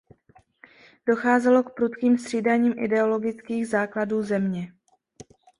Docházelo 1.07 1.63
k 1.63 1.73
prudkým 1.75 2.17
střídáním 2.17 2.73
ideologických 2.77 3.67
základů 3.67 4.23
země. 4.23 4.73